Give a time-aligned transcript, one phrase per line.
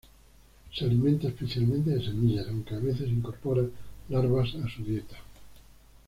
[0.73, 3.61] Se alimenta especialmente de semillas aunque a veces incorpora
[4.09, 5.17] larvas a su dieta.